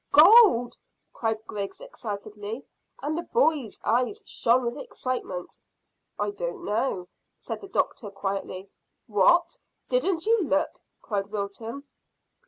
[0.11, 0.77] "Gold!"
[1.13, 2.65] cried Griggs excitedly,
[3.03, 5.59] and the boys' eyes shone with excitement.
[6.17, 8.67] "I don't know," said the doctor quietly.
[9.05, 9.59] "What,
[9.89, 11.83] didn't you look?" cried Wilton.